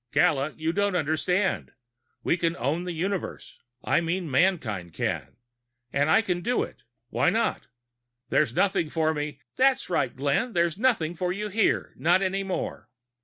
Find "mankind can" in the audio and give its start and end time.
4.31-5.35